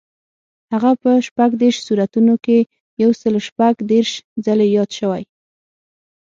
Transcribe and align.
هغه 0.73 0.91
په 1.01 1.11
شپږ 1.27 1.49
دېرش 1.61 1.77
سورتونو 1.87 2.33
کې 2.45 2.57
یو 3.01 3.11
سل 3.21 3.35
شپږ 3.47 3.73
دېرش 3.91 4.11
ځلي 4.45 4.67
یاد 4.77 4.89
شوی. 4.99 5.23